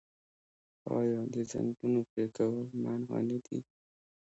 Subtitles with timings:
[0.97, 3.59] آیا د ځنګلونو پرې کول منع نه دي؟